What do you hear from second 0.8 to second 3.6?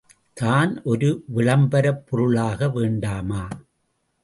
ஒரு விளம்பரப்பொருளாக வேண்டாமா?